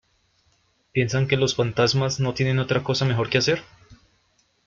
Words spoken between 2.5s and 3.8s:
otra cosa mejor que hacer?